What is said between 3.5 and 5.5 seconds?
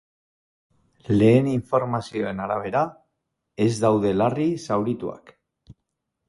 ez daude larri zaurituak.